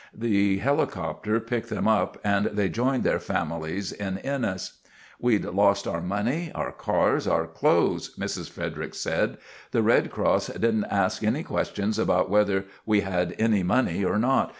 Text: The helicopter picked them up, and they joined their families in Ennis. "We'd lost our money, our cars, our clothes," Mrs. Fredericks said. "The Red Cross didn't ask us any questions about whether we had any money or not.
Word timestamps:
The 0.17 0.57
helicopter 0.57 1.39
picked 1.39 1.69
them 1.69 1.87
up, 1.87 2.17
and 2.23 2.47
they 2.47 2.69
joined 2.69 3.03
their 3.03 3.19
families 3.19 3.91
in 3.91 4.17
Ennis. 4.17 4.79
"We'd 5.19 5.45
lost 5.45 5.87
our 5.87 6.01
money, 6.01 6.51
our 6.55 6.71
cars, 6.71 7.27
our 7.27 7.45
clothes," 7.45 8.15
Mrs. 8.17 8.49
Fredericks 8.49 8.97
said. 8.97 9.37
"The 9.69 9.83
Red 9.83 10.09
Cross 10.09 10.47
didn't 10.53 10.85
ask 10.85 11.21
us 11.21 11.27
any 11.27 11.43
questions 11.43 11.99
about 11.99 12.31
whether 12.31 12.65
we 12.83 13.01
had 13.01 13.35
any 13.37 13.61
money 13.61 14.03
or 14.03 14.17
not. 14.17 14.49